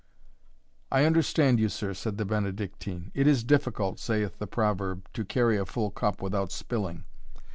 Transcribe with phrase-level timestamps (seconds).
[0.91, 5.59] "I understand you, sir," said the Benedictine; "it is difficult, saith the proverb, to carry
[5.59, 7.03] a full cup without spilling.